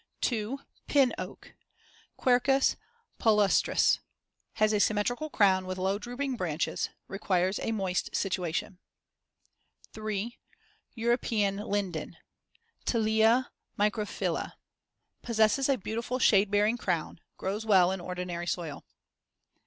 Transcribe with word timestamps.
2. 0.21 0.59
Pin 0.87 1.13
oak 1.19 1.53
(Quercus 2.17 2.75
palustris) 3.19 3.99
Has 4.53 4.73
a 4.73 4.79
symmetrical 4.79 5.29
crown 5.29 5.67
with 5.67 5.77
low 5.77 5.99
drooping 5.99 6.35
branches; 6.37 6.89
requires 7.07 7.59
a 7.59 7.71
moist 7.71 8.15
situation. 8.15 8.79
3. 9.93 10.39
European 10.95 11.57
linden 11.57 12.17
(Tilia 12.83 13.51
microphylla) 13.77 14.53
Possesses 15.21 15.69
a 15.69 15.77
beautiful 15.77 16.17
shade 16.17 16.49
bearing 16.49 16.77
crown; 16.77 17.19
grows 17.37 17.63
well 17.63 17.91
in 17.91 18.01
ordinary 18.01 18.47
soil. 18.47 18.83